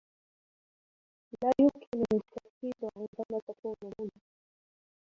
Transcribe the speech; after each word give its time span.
لا 1.43 1.49
يمكنني 1.61 2.05
التركيز 2.13 2.89
عندما 2.97 3.39
تكون 3.47 3.75
هنا. 3.99 4.11